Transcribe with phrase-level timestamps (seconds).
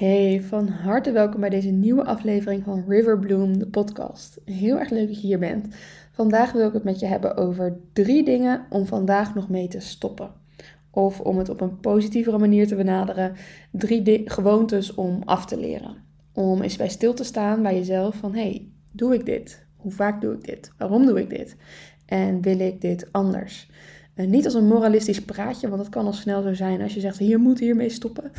[0.00, 4.40] Hey, van harte welkom bij deze nieuwe aflevering van River Bloom, de podcast.
[4.44, 5.74] Heel erg leuk dat je hier bent.
[6.12, 9.80] Vandaag wil ik het met je hebben over drie dingen om vandaag nog mee te
[9.80, 10.32] stoppen.
[10.90, 13.32] Of om het op een positievere manier te benaderen,
[13.70, 15.96] drie gewoontes om af te leren.
[16.32, 19.66] Om eens bij stil te staan bij jezelf van, hey, doe ik dit?
[19.76, 20.72] Hoe vaak doe ik dit?
[20.78, 21.56] Waarom doe ik dit?
[22.06, 23.70] En wil ik dit anders?
[24.20, 27.00] Uh, niet als een moralistisch praatje, want dat kan al snel zo zijn als je
[27.00, 28.32] zegt hier moet hiermee stoppen.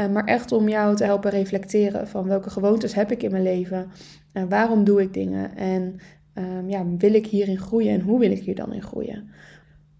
[0.00, 3.42] Uh, maar echt om jou te helpen reflecteren van welke gewoontes heb ik in mijn
[3.42, 3.90] leven,
[4.32, 6.00] uh, waarom doe ik dingen en
[6.34, 9.28] um, ja, wil ik hierin groeien en hoe wil ik hier dan in groeien.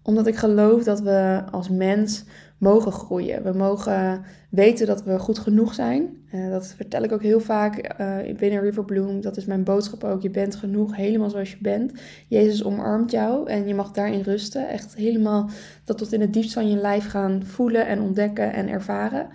[0.03, 2.23] Omdat ik geloof dat we als mens
[2.57, 3.43] mogen groeien.
[3.43, 6.25] We mogen weten dat we goed genoeg zijn.
[6.33, 9.21] Uh, dat vertel ik ook heel vaak uh, binnen Riverbloom.
[9.21, 10.21] Dat is mijn boodschap ook.
[10.21, 11.91] Je bent genoeg, helemaal zoals je bent.
[12.27, 14.69] Jezus omarmt jou en je mag daarin rusten.
[14.69, 15.49] Echt helemaal
[15.83, 19.27] dat tot in het diepst van je lijf gaan voelen en ontdekken en ervaren.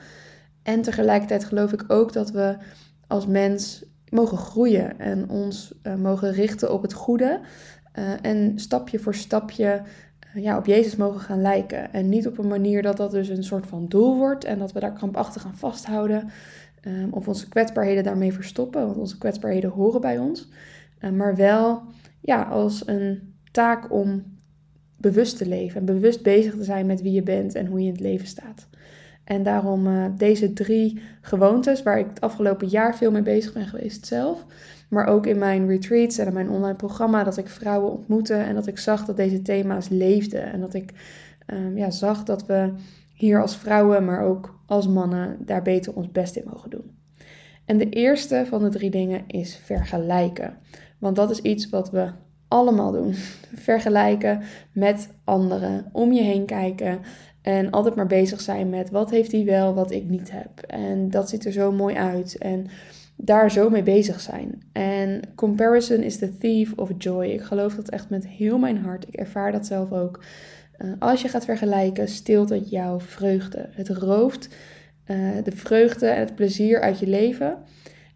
[0.63, 2.57] En tegelijkertijd geloof ik ook dat we
[3.07, 7.41] als mens mogen groeien en ons uh, mogen richten op het goede.
[8.23, 9.83] en stapje voor stapje
[10.35, 11.93] ja, op Jezus mogen gaan lijken.
[11.93, 14.73] En niet op een manier dat dat dus een soort van doel wordt en dat
[14.73, 16.31] we daar krampachtig aan vasthouden.
[16.87, 20.49] Um, of onze kwetsbaarheden daarmee verstoppen, want onze kwetsbaarheden horen bij ons.
[21.01, 21.83] Um, maar wel
[22.21, 24.25] ja, als een taak om
[24.97, 27.87] bewust te leven en bewust bezig te zijn met wie je bent en hoe je
[27.87, 28.69] in het leven staat.
[29.25, 33.67] En daarom uh, deze drie gewoontes, waar ik het afgelopen jaar veel mee bezig ben
[33.67, 34.47] geweest zelf.
[34.93, 38.55] Maar ook in mijn retreats en in mijn online programma, dat ik vrouwen ontmoette en
[38.55, 40.53] dat ik zag dat deze thema's leefden.
[40.53, 40.93] En dat ik
[41.47, 42.73] um, ja, zag dat we
[43.15, 46.97] hier als vrouwen, maar ook als mannen, daar beter ons best in mogen doen.
[47.65, 50.59] En de eerste van de drie dingen is vergelijken.
[50.99, 52.11] Want dat is iets wat we
[52.49, 53.15] allemaal doen.
[53.69, 57.01] Vergelijken met anderen, om je heen kijken.
[57.43, 60.61] En altijd maar bezig zijn met wat heeft hij wel, wat ik niet heb.
[60.67, 62.39] En dat ziet er zo mooi uit.
[62.39, 62.67] En
[63.25, 64.63] daar zo mee bezig zijn.
[64.73, 67.27] En comparison is the thief of joy.
[67.27, 69.09] Ik geloof dat echt met heel mijn hart.
[69.09, 70.25] Ik ervaar dat zelf ook.
[70.79, 73.69] Uh, als je gaat vergelijken, stilt het jouw vreugde.
[73.71, 74.49] Het rooft
[75.07, 77.59] uh, de vreugde en het plezier uit je leven.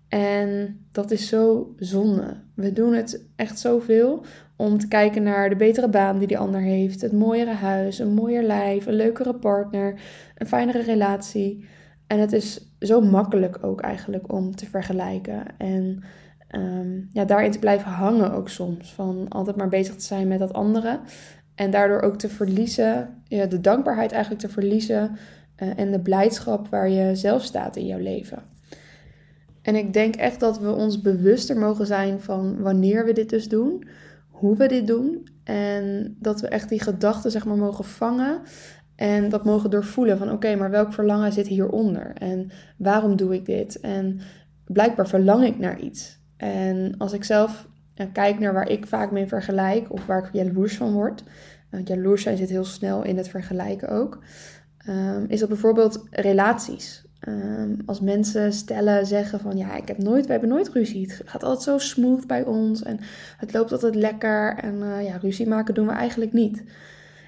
[0.08, 2.36] En dat is zo zonde.
[2.54, 4.24] We doen het echt zoveel
[4.56, 8.14] om te kijken naar de betere baan die die ander heeft, het mooiere huis, een
[8.14, 10.00] mooier lijf, een leukere partner,
[10.36, 11.64] een fijnere relatie.
[12.06, 15.42] En het is zo makkelijk ook eigenlijk om te vergelijken.
[15.58, 16.02] En
[16.50, 18.94] um, ja, daarin te blijven hangen ook soms.
[18.94, 21.00] Van altijd maar bezig te zijn met dat andere.
[21.54, 25.16] En daardoor ook te verliezen, ja, de dankbaarheid eigenlijk te verliezen.
[25.62, 28.42] Uh, en de blijdschap waar je zelf staat in jouw leven.
[29.62, 33.48] En ik denk echt dat we ons bewuster mogen zijn van wanneer we dit dus
[33.48, 33.88] doen,
[34.30, 35.28] hoe we dit doen.
[35.44, 38.40] En dat we echt die gedachten zeg maar mogen vangen
[38.96, 42.12] en dat mogen doorvoelen van oké, maar welk verlangen zit hieronder?
[42.14, 43.80] En waarom doe ik dit?
[43.80, 44.20] En
[44.66, 46.18] blijkbaar verlang ik naar iets.
[46.36, 47.68] En als ik zelf
[48.12, 51.22] kijk naar waar ik vaak mee vergelijk of waar ik jaloers van word.
[51.70, 54.18] Want jaloers zijn zit heel snel in het vergelijken ook.
[54.88, 57.04] Um, is dat bijvoorbeeld relaties.
[57.28, 61.02] Um, als mensen stellen, zeggen van ja, ik heb nooit, we hebben nooit ruzie.
[61.02, 62.98] Het gaat altijd zo smooth bij ons en
[63.36, 64.58] het loopt altijd lekker.
[64.58, 66.64] En uh, ja, ruzie maken doen we eigenlijk niet.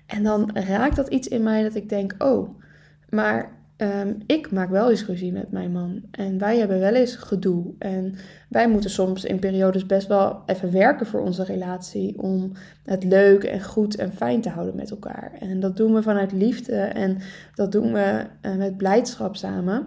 [0.08, 2.60] En dan raakt dat iets in mij dat ik denk, oh,
[3.08, 6.02] maar um, ik maak wel eens ruzie met mijn man.
[6.10, 7.74] En wij hebben wel eens gedoe.
[7.78, 8.14] En
[8.48, 12.22] wij moeten soms in periodes best wel even werken voor onze relatie.
[12.22, 12.52] Om
[12.84, 15.32] het leuk en goed en fijn te houden met elkaar.
[15.38, 16.76] En dat doen we vanuit liefde.
[16.76, 17.18] En
[17.54, 19.86] dat doen we uh, met blijdschap samen.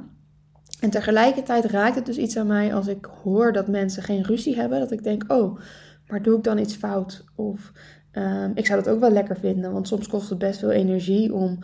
[0.80, 4.56] En tegelijkertijd raakt het dus iets aan mij als ik hoor dat mensen geen ruzie
[4.56, 4.80] hebben.
[4.80, 5.60] Dat ik denk, oh,
[6.08, 7.26] maar doe ik dan iets fout?
[7.36, 7.72] Of
[8.14, 11.34] Um, ik zou dat ook wel lekker vinden, want soms kost het best veel energie
[11.34, 11.60] om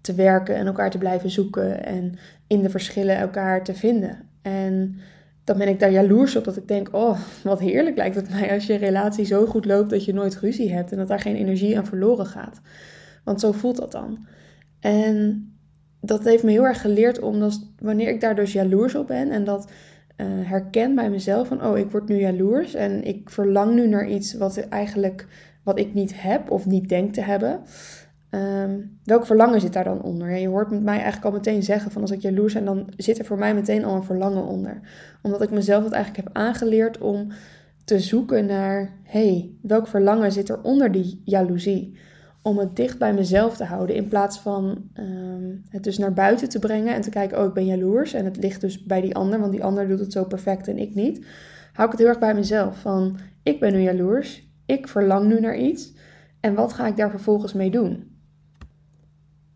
[0.00, 4.28] te werken en elkaar te blijven zoeken en in de verschillen elkaar te vinden.
[4.42, 4.96] En
[5.44, 8.52] dan ben ik daar jaloers op dat ik denk, oh, wat heerlijk lijkt het mij
[8.52, 11.36] als je relatie zo goed loopt dat je nooit ruzie hebt en dat daar geen
[11.36, 12.60] energie aan verloren gaat.
[13.24, 14.26] Want zo voelt dat dan.
[14.80, 15.48] En
[16.00, 19.44] dat heeft me heel erg geleerd omdat wanneer ik daar dus jaloers op ben en
[19.44, 19.70] dat
[20.16, 24.08] uh, herken bij mezelf van, oh, ik word nu jaloers en ik verlang nu naar
[24.08, 25.26] iets wat eigenlijk
[25.64, 27.60] wat ik niet heb of niet denk te hebben.
[28.30, 30.36] Um, welk verlangen zit daar dan onder?
[30.36, 33.18] Je hoort met mij eigenlijk al meteen zeggen van als ik jaloers ben, dan zit
[33.18, 34.80] er voor mij meteen al een verlangen onder.
[35.22, 37.28] Omdat ik mezelf dat eigenlijk heb aangeleerd om
[37.84, 41.96] te zoeken naar, hey, welk verlangen zit er onder die jaloezie?
[42.42, 46.48] Om het dicht bij mezelf te houden in plaats van um, het dus naar buiten
[46.48, 49.14] te brengen en te kijken, oh ik ben jaloers en het ligt dus bij die
[49.14, 51.26] ander, want die ander doet het zo perfect en ik niet.
[51.72, 55.40] Hou ik het heel erg bij mezelf van, ik ben nu jaloers, ik verlang nu
[55.40, 55.92] naar iets
[56.40, 58.12] en wat ga ik daar vervolgens mee doen?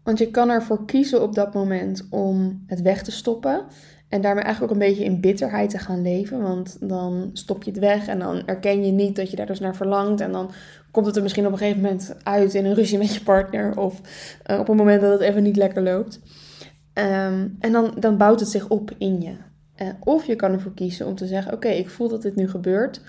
[0.02, 3.66] Want je kan ervoor kiezen op dat moment om het weg te stoppen
[4.08, 6.42] En daarmee eigenlijk ook een beetje in bitterheid te gaan leven.
[6.42, 9.60] Want dan stop je het weg en dan erken je niet dat je daar dus
[9.60, 10.20] naar verlangt.
[10.20, 10.50] En dan
[10.90, 13.78] komt het er misschien op een gegeven moment uit in een ruzie met je partner.
[13.78, 14.00] Of
[14.50, 16.20] uh, op een moment dat het even niet lekker loopt.
[16.94, 19.34] Um, en dan, dan bouwt het zich op in je.
[19.82, 22.48] Uh, of je kan ervoor kiezen om te zeggen: Oké, ik voel dat dit nu
[22.48, 23.00] gebeurt.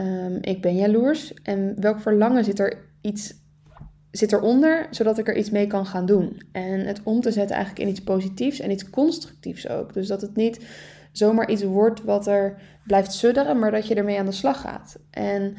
[0.00, 1.34] Um, ik ben jaloers.
[1.42, 3.42] En welk verlangen zit er iets
[4.10, 6.42] zit eronder, zodat ik er iets mee kan gaan doen.
[6.52, 9.94] En het om te zetten eigenlijk in iets positiefs en iets constructiefs ook.
[9.94, 10.60] Dus dat het niet
[11.12, 12.56] zomaar iets wordt wat er
[12.86, 14.98] blijft sudderen, maar dat je ermee aan de slag gaat.
[15.10, 15.56] En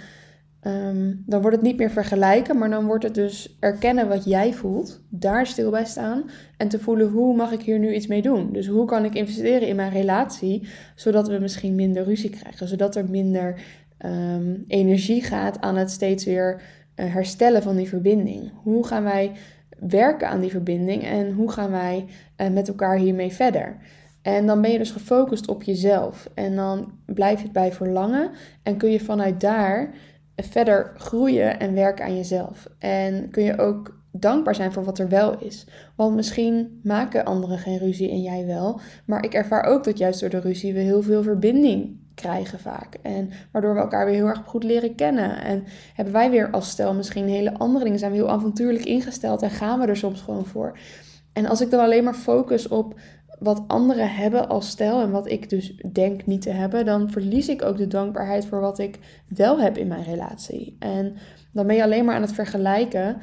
[0.68, 4.54] um, dan wordt het niet meer vergelijken, maar dan wordt het dus erkennen wat jij
[4.54, 8.22] voelt, daar stil bij staan en te voelen hoe mag ik hier nu iets mee
[8.22, 8.54] doen.
[8.54, 12.96] Dus hoe kan ik investeren in mijn relatie, zodat we misschien minder ruzie krijgen, zodat
[12.96, 13.62] er minder
[14.06, 16.62] um, energie gaat aan het steeds weer
[16.95, 18.51] uh, herstellen van die verbinding.
[18.63, 19.31] Hoe gaan wij
[19.80, 22.06] werken aan die verbinding en hoe gaan wij
[22.38, 23.77] uh, met elkaar hiermee verder?
[24.21, 26.30] En dan ben je dus gefocust op jezelf.
[26.33, 28.31] En dan blijf je het bij verlangen.
[28.63, 29.94] En kun je vanuit daar
[30.36, 32.68] verder groeien en werken aan jezelf.
[32.80, 35.68] En kun je ook dankbaar zijn voor wat er wel is.
[35.96, 38.80] Want misschien maken anderen geen ruzie en jij wel.
[39.06, 42.98] Maar ik ervaar ook dat juist door de ruzie we heel veel verbinding krijgen vaak.
[43.02, 45.42] En waardoor we elkaar weer heel erg goed leren kennen.
[45.42, 45.64] En
[45.94, 48.00] hebben wij weer als stel misschien hele andere dingen.
[48.00, 50.78] Zijn we heel avontuurlijk ingesteld en gaan we er soms gewoon voor.
[51.34, 53.00] En als ik dan alleen maar focus op
[53.40, 57.48] wat anderen hebben als stel en wat ik dus denk niet te hebben, dan verlies
[57.48, 60.76] ik ook de dankbaarheid voor wat ik wel heb in mijn relatie.
[60.80, 61.16] En
[61.52, 63.18] dan ben je alleen maar aan het vergelijken.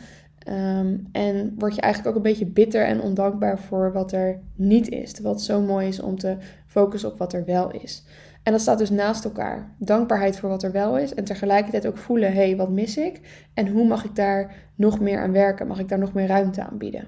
[0.45, 4.89] Ehm, en word je eigenlijk ook een beetje bitter en ondankbaar voor wat er niet
[4.89, 5.21] is.
[5.21, 6.37] Wat zo mooi is om te
[6.67, 8.05] focussen op wat er wel is.
[8.43, 9.75] En dat staat dus naast elkaar.
[9.79, 11.15] Dankbaarheid voor wat er wel is.
[11.15, 13.21] En tegelijkertijd ook voelen, hé, hey, wat mis ik?
[13.55, 15.67] En hoe mag ik daar nog meer aan werken?
[15.67, 17.07] Mag ik daar nog meer ruimte aan bieden?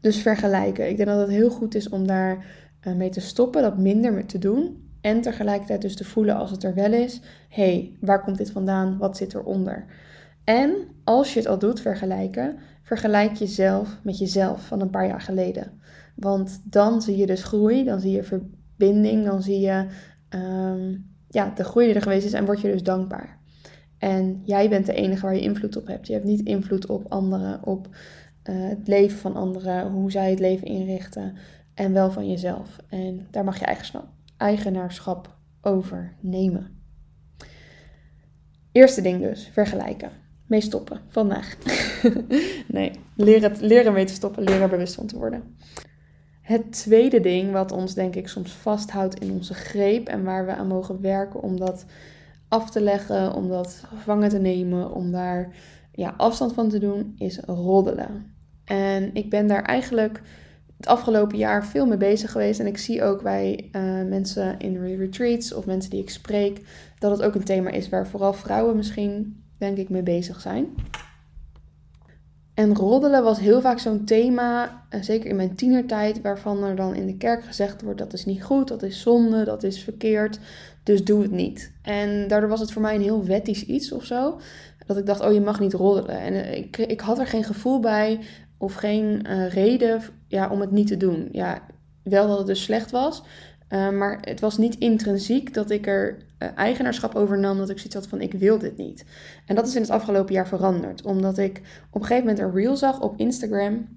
[0.00, 0.88] Dus vergelijken.
[0.88, 2.46] Ik denk dat het heel goed is om daar
[2.86, 4.86] uh, mee te stoppen, dat minder te doen.
[5.00, 7.20] En tegelijkertijd dus te voelen als het er wel is.
[7.48, 8.98] Hé, hey, waar komt dit vandaan?
[8.98, 9.84] Wat zit eronder?
[10.48, 12.58] En als je het al doet, vergelijken.
[12.82, 15.80] Vergelijk jezelf met jezelf van een paar jaar geleden.
[16.14, 18.40] Want dan zie je dus groei, dan zie je
[18.76, 19.86] binding, dan zie je
[20.28, 23.38] um, ja, de groei die er geweest is en word je dus dankbaar.
[23.98, 26.06] En jij bent de enige waar je invloed op hebt.
[26.06, 30.40] Je hebt niet invloed op anderen, op uh, het leven van anderen, hoe zij het
[30.40, 31.36] leven inrichten
[31.74, 32.76] en wel van jezelf.
[32.88, 33.76] En daar mag je
[34.36, 36.82] eigenaarschap over nemen.
[38.72, 40.26] Eerste ding dus, vergelijken.
[40.48, 41.56] Mee stoppen, vandaag.
[42.68, 45.56] nee, leren, leren mee te stoppen, leren bewust van te worden.
[46.40, 50.54] Het tweede ding wat ons denk ik soms vasthoudt in onze greep en waar we
[50.54, 51.84] aan mogen werken om dat
[52.48, 55.54] af te leggen, om dat gevangen te nemen, om daar
[55.92, 58.34] ja, afstand van te doen, is roddelen.
[58.64, 60.22] En ik ben daar eigenlijk
[60.76, 62.60] het afgelopen jaar veel mee bezig geweest.
[62.60, 66.60] En ik zie ook bij uh, mensen in retreats of mensen die ik spreek,
[66.98, 70.74] dat het ook een thema is waar vooral vrouwen misschien, denk ik, mee bezig zijn.
[72.54, 76.94] En roddelen was heel vaak zo'n thema, eh, zeker in mijn tienertijd, waarvan er dan
[76.94, 80.38] in de kerk gezegd wordt dat is niet goed, dat is zonde, dat is verkeerd,
[80.82, 81.72] dus doe het niet.
[81.82, 84.40] En daardoor was het voor mij een heel wettisch iets of zo,
[84.86, 86.20] dat ik dacht, oh je mag niet roddelen.
[86.20, 88.20] En eh, ik, ik had er geen gevoel bij
[88.56, 91.28] of geen uh, reden ja, om het niet te doen.
[91.32, 91.62] Ja,
[92.02, 93.22] wel dat het dus slecht was,
[93.70, 97.76] uh, maar het was niet intrinsiek dat ik er uh, eigenaarschap over nam, dat ik
[97.76, 99.04] zoiets had van ik wil dit niet.
[99.46, 101.58] En dat is in het afgelopen jaar veranderd, omdat ik
[101.90, 103.88] op een gegeven moment een reel zag op Instagram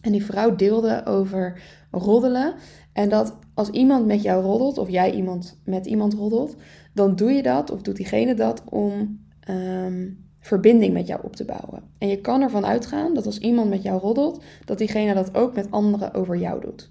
[0.00, 1.60] en die vrouw deelde over
[1.90, 2.54] roddelen.
[2.92, 6.56] En dat als iemand met jou roddelt, of jij iemand met iemand roddelt,
[6.94, 9.20] dan doe je dat, of doet diegene dat, om
[9.50, 11.82] um, verbinding met jou op te bouwen.
[11.98, 15.54] En je kan ervan uitgaan dat als iemand met jou roddelt, dat diegene dat ook
[15.54, 16.90] met anderen over jou doet.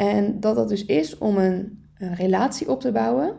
[0.00, 3.36] En dat dat dus is om een, een relatie op te bouwen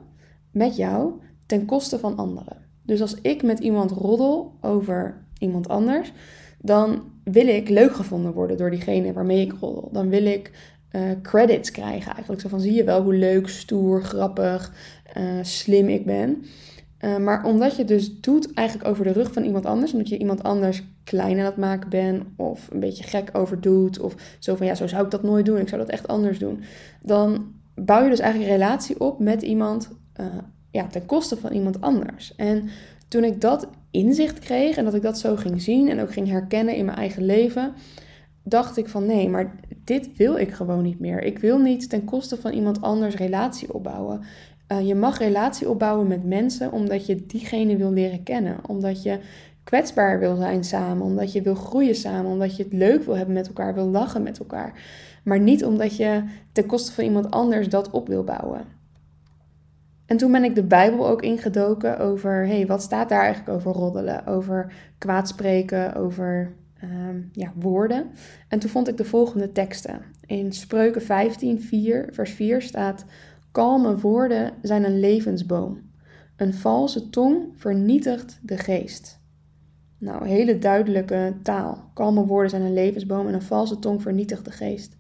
[0.51, 1.13] met jou
[1.46, 2.58] ten koste van anderen.
[2.84, 6.13] Dus als ik met iemand roddel over iemand anders,
[6.60, 9.89] dan wil ik leuk gevonden worden door diegene waarmee ik roddel.
[9.91, 10.51] Dan wil ik
[10.91, 12.41] uh, credits krijgen eigenlijk.
[12.41, 14.74] Zo van zie je wel hoe leuk, stoer, grappig,
[15.18, 16.44] uh, slim ik ben.
[17.01, 20.17] Uh, maar omdat je dus doet eigenlijk over de rug van iemand anders, omdat je
[20.17, 24.55] iemand anders klein aan het maken bent of een beetje gek over doet of zo
[24.55, 26.63] van ja, zo zou ik dat nooit doen, ik zou dat echt anders doen,
[27.01, 29.89] dan bouw je dus eigenlijk relatie op met iemand
[30.20, 30.25] uh,
[30.72, 32.36] ja, ten koste van iemand anders.
[32.36, 32.70] En
[33.08, 36.27] toen ik dat inzicht kreeg en dat ik dat zo ging zien en ook ging
[36.27, 37.74] herkennen in mijn eigen leven,
[38.43, 41.24] dacht ik van nee, maar dit wil ik gewoon niet meer.
[41.24, 44.22] Ik wil niet ten koste van iemand anders relatie opbouwen.
[44.71, 48.57] Uh, je mag relatie opbouwen met mensen omdat je diegene wil leren kennen.
[48.67, 49.19] Omdat je
[49.63, 53.35] kwetsbaar wil zijn samen, omdat je wil groeien samen, omdat je het leuk wil hebben
[53.35, 54.81] met elkaar, wil lachen met elkaar.
[55.23, 58.65] Maar niet omdat je ten koste van iemand anders dat op wil bouwen.
[60.05, 63.71] En toen ben ik de Bijbel ook ingedoken over, hey, wat staat daar eigenlijk over
[63.71, 68.11] roddelen, over kwaadspreken, over ehm, ja, woorden.
[68.47, 70.01] En toen vond ik de volgende teksten.
[70.25, 73.05] In Spreuken 15, 4, vers 4 staat,
[73.51, 75.89] kalme woorden zijn een levensboom.
[76.36, 79.20] Een valse tong vernietigt de geest.
[79.98, 81.91] Nou, hele duidelijke taal.
[81.93, 84.98] Kalme woorden zijn een levensboom en een valse tong vernietigt de geest.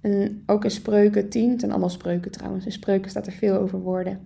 [0.00, 3.56] En ook in Spreuken 10, het zijn allemaal spreuken trouwens, in Spreuken staat er veel
[3.56, 4.20] over woorden.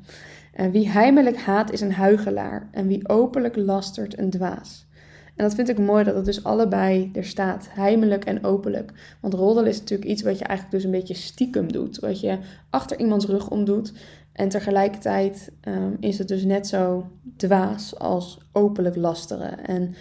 [0.53, 4.89] En wie heimelijk haat is een huigelaar en wie openlijk lastert een dwaas.
[5.41, 8.93] En dat vind ik mooi dat het dus allebei er staat, heimelijk en openlijk.
[9.21, 12.39] Want roddelen is natuurlijk iets wat je eigenlijk dus een beetje stiekem doet, wat je
[12.71, 13.93] achter iemands rug om doet.
[14.33, 19.67] En tegelijkertijd um, is het dus net zo dwaas als openlijk lasteren.
[19.67, 19.95] En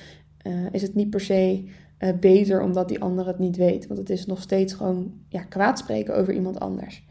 [0.48, 1.64] uh, is het niet per se
[2.00, 3.88] uh, beter omdat die ander het niet weet.
[3.88, 7.04] Want het is nog steeds gewoon ja, kwaadspreken over iemand anders.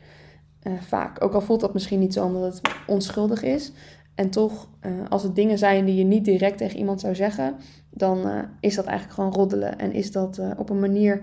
[0.63, 1.23] Uh, vaak.
[1.23, 3.73] Ook al voelt dat misschien niet zo omdat het onschuldig is.
[4.15, 4.69] En toch,
[5.09, 7.57] als het dingen zijn die je niet direct tegen iemand zou zeggen,
[7.99, 9.78] dan is dat eigenlijk gewoon roddelen.
[9.78, 11.21] En is dat op een manier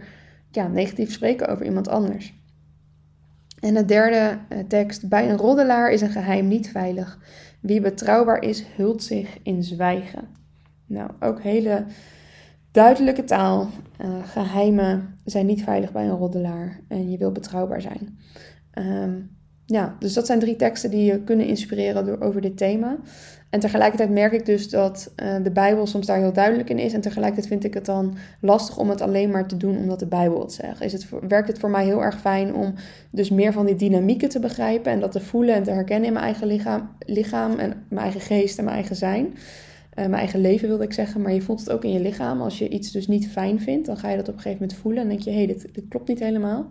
[0.52, 2.34] ja, negatief spreken over iemand anders.
[3.60, 5.10] En de derde tekst.
[5.10, 7.20] Bij een roddelaar is een geheim niet veilig.
[7.60, 10.28] Wie betrouwbaar is, hult zich in zwijgen.
[10.86, 11.86] Nou, ook hele
[12.76, 13.70] Duidelijke taal,
[14.24, 18.20] geheimen zijn niet veilig bij een roddelaar en je wil betrouwbaar zijn.
[18.74, 19.35] Um,
[19.66, 22.98] ja, dus dat zijn drie teksten die je kunnen inspireren door, over dit thema.
[23.50, 26.94] En tegelijkertijd merk ik dus dat uh, de Bijbel soms daar heel duidelijk in is.
[26.94, 30.06] En tegelijkertijd vind ik het dan lastig om het alleen maar te doen omdat de
[30.06, 30.82] Bijbel het zegt.
[30.82, 32.74] Is het, werkt het voor mij heel erg fijn om
[33.10, 36.14] dus meer van die dynamieken te begrijpen en dat te voelen en te herkennen in
[36.14, 39.34] mijn eigen lichaam, lichaam en mijn eigen geest en mijn eigen zijn.
[39.90, 42.42] Eh, mijn eigen leven wilde ik zeggen, maar je voelt het ook in je lichaam.
[42.42, 44.80] Als je iets dus niet fijn vindt, dan ga je dat op een gegeven moment
[44.80, 46.68] voelen en denk je, hé, hey, dit, dit, klopt niet helemaal.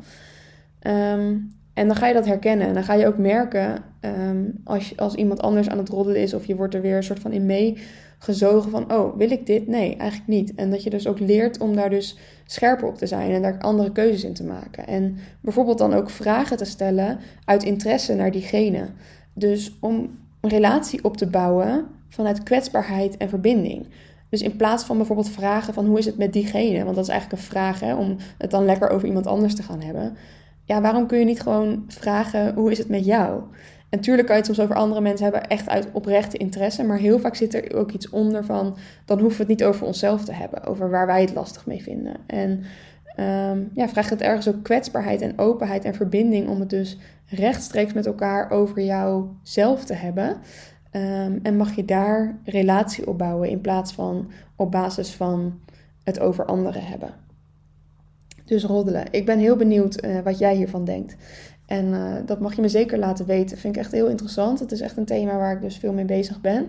[0.87, 4.97] Um, en dan ga je dat herkennen en dan ga je ook merken um, als,
[4.97, 7.33] als iemand anders aan het roddelen is of je wordt er weer een soort van
[7.33, 9.67] in meegezogen van, oh, wil ik dit?
[9.67, 10.55] Nee, eigenlijk niet.
[10.55, 13.59] En dat je dus ook leert om daar dus scherper op te zijn en daar
[13.59, 14.87] andere keuzes in te maken.
[14.87, 18.87] En bijvoorbeeld dan ook vragen te stellen uit interesse naar diegene.
[19.33, 23.87] Dus om een relatie op te bouwen vanuit kwetsbaarheid en verbinding.
[24.29, 27.11] Dus in plaats van bijvoorbeeld vragen van hoe is het met diegene, want dat is
[27.11, 30.17] eigenlijk een vraag hè, om het dan lekker over iemand anders te gaan hebben.
[30.65, 33.43] Ja, waarom kun je niet gewoon vragen hoe is het met jou?
[33.95, 36.85] En natuurlijk kan je het soms over andere mensen hebben, echt uit oprechte interesse.
[36.85, 39.87] Maar heel vaak zit er ook iets onder van, dan hoeven we het niet over
[39.87, 40.65] onszelf te hebben.
[40.65, 42.17] Over waar wij het lastig mee vinden.
[42.27, 42.51] En
[43.21, 47.93] um, ja, vraagt het ergens ook kwetsbaarheid en openheid en verbinding om het dus rechtstreeks
[47.93, 50.37] met elkaar over jouzelf te hebben.
[50.93, 55.61] Um, en mag je daar relatie opbouwen in plaats van op basis van
[56.05, 57.24] het over anderen hebben.
[58.45, 59.05] Dus roddelen.
[59.11, 61.17] Ik ben heel benieuwd uh, wat jij hiervan denkt.
[61.67, 63.59] En uh, dat mag je me zeker laten weten.
[63.59, 64.61] Vind ik echt heel interessant.
[64.61, 66.67] Het is echt een thema waar ik dus veel mee bezig ben.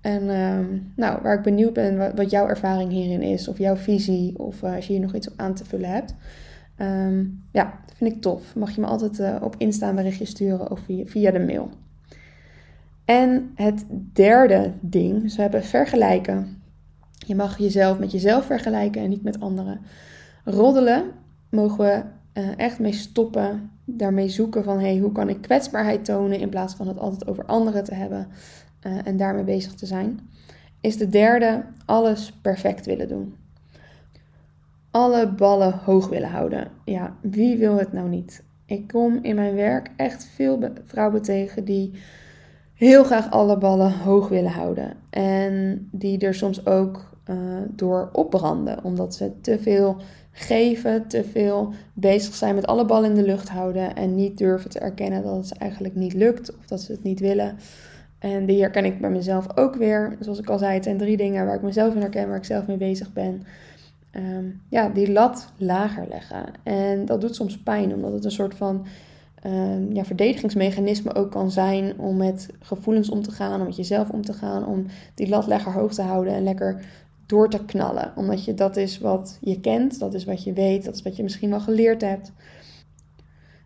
[0.00, 3.48] En um, nou, waar ik benieuwd ben wat, jouw ervaring hierin is.
[3.48, 4.38] Of jouw visie.
[4.38, 6.14] Of uh, als je hier nog iets op aan te vullen hebt.
[6.78, 8.54] Um, ja, dat vind ik tof.
[8.54, 11.70] Mag je me altijd op Insta een berichtje sturen of via, via de mail.
[13.04, 16.62] En het derde ding, we hebben vergelijken.
[17.26, 19.80] Je mag jezelf met jezelf vergelijken en niet met anderen.
[20.44, 21.10] Roddelen
[21.50, 22.02] mogen we
[22.40, 23.70] uh, echt mee stoppen.
[23.84, 27.44] Daarmee zoeken van hey, hoe kan ik kwetsbaarheid tonen in plaats van het altijd over
[27.44, 28.28] anderen te hebben
[28.86, 30.20] uh, en daarmee bezig te zijn.
[30.80, 33.34] Is de derde alles perfect willen doen.
[34.90, 36.68] Alle ballen hoog willen houden.
[36.84, 38.42] Ja, wie wil het nou niet?
[38.66, 41.92] Ik kom in mijn werk echt veel vrouwen tegen die
[42.74, 44.96] heel graag alle ballen hoog willen houden.
[45.10, 47.36] En die er soms ook uh,
[47.70, 49.96] door opbranden, omdat ze te veel
[50.32, 54.70] geven, te veel bezig zijn met alle ballen in de lucht houden en niet durven
[54.70, 57.56] te erkennen dat het eigenlijk niet lukt of dat ze het niet willen.
[58.18, 60.16] En die herken ik bij mezelf ook weer.
[60.20, 62.44] Zoals ik al zei, het zijn drie dingen waar ik mezelf in herken, waar ik
[62.44, 63.42] zelf mee bezig ben.
[64.12, 66.44] Um, ja, die lat lager leggen.
[66.62, 68.86] En dat doet soms pijn, omdat het een soort van
[69.46, 74.10] uh, ja, verdedigingsmechanisme ook kan zijn om met gevoelens om te gaan, om met jezelf
[74.10, 76.84] om te gaan, om die lat lekker hoog te houden en lekker
[77.30, 78.12] door te knallen.
[78.16, 81.16] Omdat je, dat is wat je kent, dat is wat je weet, dat is wat
[81.16, 82.32] je misschien wel geleerd hebt.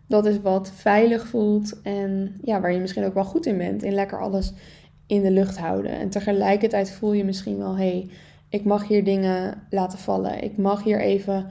[0.07, 3.83] Dat is wat veilig voelt en ja, waar je misschien ook wel goed in bent,
[3.83, 4.53] in lekker alles
[5.07, 5.91] in de lucht houden.
[5.91, 8.09] En tegelijkertijd voel je misschien wel, hé, hey,
[8.49, 10.43] ik mag hier dingen laten vallen.
[10.43, 11.47] Ik mag hier even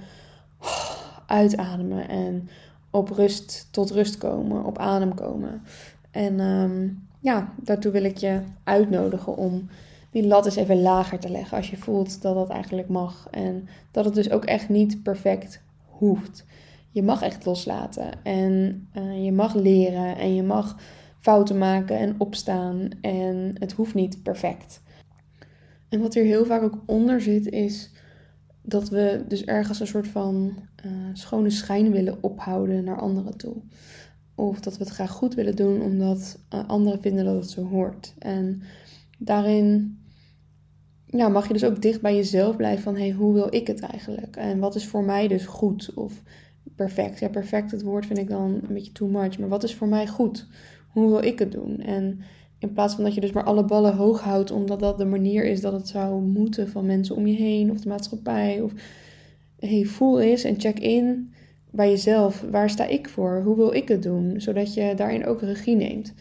[1.27, 2.49] uitademen en
[2.91, 5.63] op rust, tot rust komen, op adem komen.
[6.11, 9.69] En um, ja, daartoe wil ik je uitnodigen om
[10.15, 13.29] die lat eens even lager te leggen als je voelt dat dat eigenlijk mag.
[13.31, 16.45] En dat het dus ook echt niet perfect hoeft.
[16.91, 20.77] Je mag echt loslaten en eh, je mag leren en je mag
[21.21, 24.83] fouten maken en opstaan en het hoeft niet perfect.
[25.89, 27.91] En wat hier heel vaak ook onder zit is
[28.63, 30.57] dat we dus ergens een soort van
[30.87, 33.57] uh, schone schijn willen ophouden naar anderen toe.
[34.35, 37.67] Of dat we het graag goed willen doen omdat uh, anderen vinden dat het zo
[37.67, 38.15] hoort.
[38.19, 38.63] En
[39.19, 39.99] daarin
[41.17, 43.81] ja, mag je dus ook dicht bij jezelf blijven van hey, hoe wil ik het
[43.81, 44.37] eigenlijk?
[44.37, 46.23] En wat is voor mij dus goed of
[46.77, 47.19] perfect?
[47.19, 49.39] Ja, perfect, het woord vind ik dan een beetje too much.
[49.39, 50.47] Maar wat is voor mij goed?
[50.89, 51.81] Hoe wil ik het doen?
[51.81, 52.21] En
[52.59, 55.45] in plaats van dat je dus maar alle ballen hoog houdt, omdat dat de manier
[55.45, 58.61] is dat het zou moeten van mensen om je heen of de maatschappij.
[58.61, 58.73] Of
[59.59, 61.33] hey, voel eens en check in
[61.71, 62.45] bij jezelf.
[62.51, 63.43] Waar sta ik voor?
[63.45, 64.41] Hoe wil ik het doen?
[64.41, 66.15] Zodat je daarin ook regie neemt.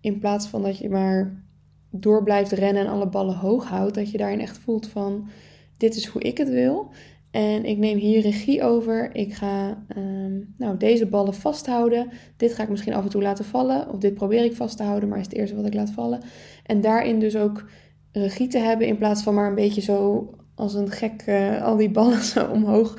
[0.00, 1.42] In plaats van dat je maar
[1.90, 5.28] door blijft rennen en alle ballen hoog houdt, dat je daarin echt voelt van
[5.76, 6.90] dit is hoe ik het wil.
[7.30, 9.14] En ik neem hier regie over.
[9.14, 12.10] Ik ga ehm, nou, deze ballen vasthouden.
[12.36, 13.88] Dit ga ik misschien af en toe laten vallen.
[13.92, 16.20] Of dit probeer ik vast te houden, maar is het eerste wat ik laat vallen.
[16.66, 17.64] En daarin dus ook
[18.12, 18.86] regie te hebben.
[18.86, 22.46] In plaats van maar een beetje zo als een gek uh, al die ballen zo
[22.46, 22.98] omhoog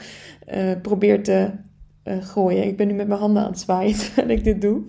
[0.54, 1.52] uh, probeer te
[2.04, 2.68] uh, gooien.
[2.68, 4.82] Ik ben nu met mijn handen aan het zwaaien terwijl ik dit doe.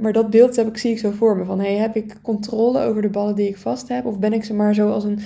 [0.00, 1.44] Maar dat beeld heb ik, zie ik zo voor me.
[1.44, 4.06] Van hey, heb ik controle over de ballen die ik vast heb?
[4.06, 5.18] Of ben ik ze maar zo als een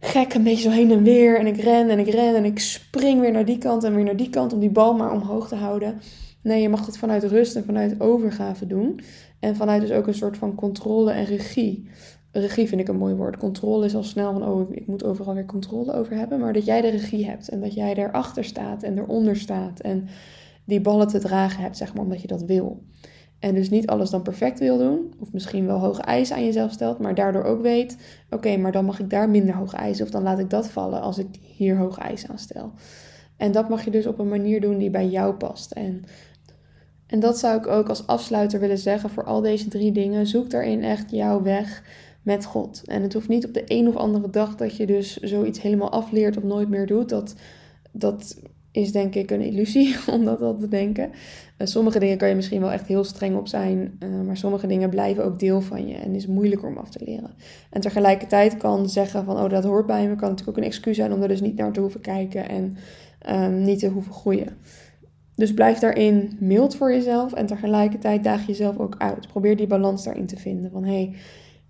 [0.00, 1.38] gek een beetje zo heen en weer.
[1.38, 4.04] En ik ren en ik ren en ik spring weer naar die kant en weer
[4.04, 6.00] naar die kant om die bal maar omhoog te houden.
[6.42, 9.00] Nee, je mag dat vanuit rust en vanuit overgave doen.
[9.40, 11.88] En vanuit dus ook een soort van controle en regie.
[12.32, 13.36] Regie vind ik een mooi woord.
[13.36, 16.40] Controle is al snel van, oh, ik moet overal weer controle over hebben.
[16.40, 19.80] Maar dat jij de regie hebt en dat jij erachter staat en eronder staat.
[19.80, 20.08] En
[20.64, 22.82] die ballen te dragen hebt, zeg maar, omdat je dat wil.
[23.38, 26.72] En dus niet alles dan perfect wil doen, of misschien wel hoge eisen aan jezelf
[26.72, 27.96] stelt, maar daardoor ook weet:
[28.30, 31.00] oké, maar dan mag ik daar minder hoge eisen, of dan laat ik dat vallen
[31.00, 32.72] als ik hier hoge eisen aan stel.
[33.36, 35.72] En dat mag je dus op een manier doen die bij jou past.
[35.72, 36.04] En,
[37.06, 40.26] en dat zou ik ook als afsluiter willen zeggen voor al deze drie dingen.
[40.26, 41.82] Zoek daarin echt jouw weg
[42.22, 42.82] met God.
[42.84, 45.90] En het hoeft niet op de een of andere dag dat je dus zoiets helemaal
[45.90, 47.08] afleert of nooit meer doet.
[47.08, 47.34] Dat,
[47.92, 48.40] dat
[48.72, 51.10] is denk ik een illusie om dat al te denken.
[51.58, 54.66] Uh, sommige dingen kan je misschien wel echt heel streng op zijn, uh, maar sommige
[54.66, 57.30] dingen blijven ook deel van je en is moeilijker om af te leren.
[57.70, 60.96] En tegelijkertijd kan zeggen van, oh dat hoort bij me, kan natuurlijk ook een excuus
[60.96, 62.76] zijn om er dus niet naar te hoeven kijken en
[63.30, 64.56] um, niet te hoeven groeien.
[65.34, 69.28] Dus blijf daarin mild voor jezelf en tegelijkertijd daag jezelf ook uit.
[69.28, 71.14] Probeer die balans daarin te vinden van, hey,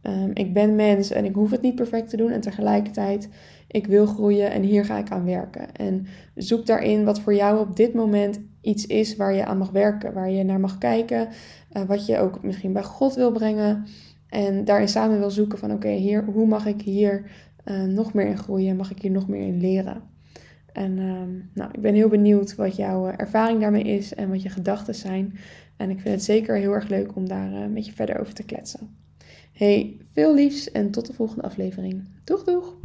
[0.03, 3.29] um, ik ben mens en ik hoef het niet perfect te doen en tegelijkertijd
[3.69, 5.75] ik wil groeien en hier ga ik aan werken.
[5.77, 9.71] En zoek daarin wat voor jou op dit moment iets is waar je aan mag
[9.71, 11.29] werken, waar je naar mag kijken,
[11.73, 13.87] uh, wat je ook misschien bij God wil brengen.
[14.29, 17.31] En daarin samen wil zoeken van oké, hier, hoe mag ik hier
[17.65, 18.77] uh, nog meer in groeien?
[18.77, 20.03] Mag ik hier nog meer in leren?
[20.73, 21.23] En uh,
[21.55, 25.39] nou, ik ben heel benieuwd wat jouw ervaring daarmee is en wat je gedachten zijn.
[25.77, 28.35] En ik vind het zeker heel erg leuk om daar uh, met je verder over
[28.35, 29.07] te kletsen.
[29.59, 32.09] Hey, veel liefs en tot de volgende aflevering.
[32.25, 32.78] Doeg doeg!